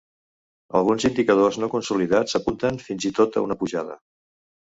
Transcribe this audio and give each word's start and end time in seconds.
“Alguns 0.79 1.03
indicadors 1.09 1.59
no 1.63 1.69
consolidats 1.75 2.39
apunten, 2.41 2.81
fins 2.87 3.07
i 3.09 3.13
tot, 3.19 3.37
a 3.43 3.47
una 3.49 3.61
pujada”. 3.63 4.01